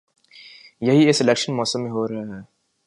یہی 0.81 1.09
اس 1.09 1.21
الیکشن 1.21 1.55
موسم 1.55 1.83
میں 1.83 1.91
ہو 1.91 2.07
رہا 2.07 2.37
ہے۔ 2.37 2.41